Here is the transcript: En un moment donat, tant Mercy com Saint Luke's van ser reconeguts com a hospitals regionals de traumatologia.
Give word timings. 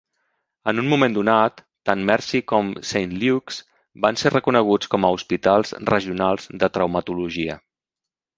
En 0.71 0.79
un 0.83 0.87
moment 0.91 1.17
donat, 1.17 1.59
tant 1.89 2.01
Mercy 2.09 2.41
com 2.51 2.71
Saint 2.93 3.13
Luke's 3.25 3.59
van 4.07 4.17
ser 4.23 4.33
reconeguts 4.37 4.91
com 4.95 5.07
a 5.07 5.13
hospitals 5.19 5.75
regionals 5.97 6.49
de 6.65 6.73
traumatologia. 6.81 7.61